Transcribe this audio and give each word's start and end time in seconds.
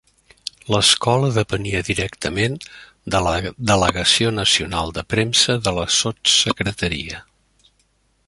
L'Escola 0.75 1.27
depenia 1.35 1.81
directament 1.89 2.55
de 3.15 3.21
la 3.27 3.35
Delegació 3.73 4.33
Nacional 4.39 4.95
de 4.97 5.05
Premsa 5.15 5.57
de 5.67 5.75
la 5.81 5.87
Sotssecretaria. 5.99 7.21